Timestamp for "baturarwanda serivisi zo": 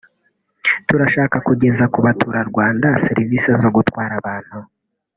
2.05-3.69